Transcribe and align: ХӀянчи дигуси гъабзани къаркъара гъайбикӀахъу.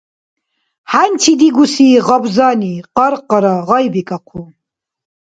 ХӀянчи 0.91 1.33
дигуси 1.39 1.87
гъабзани 2.05 2.73
къаркъара 2.95 3.55
гъайбикӀахъу. 3.67 4.45